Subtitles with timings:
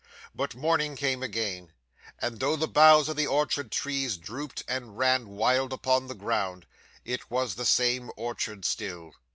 [0.33, 1.73] But, morning came again,
[2.17, 6.65] and though the boughs of the orchard trees drooped and ran wild upon the ground,
[7.05, 9.11] it was the same orchard still.